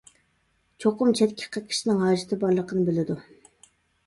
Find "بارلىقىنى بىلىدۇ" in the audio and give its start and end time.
2.45-3.19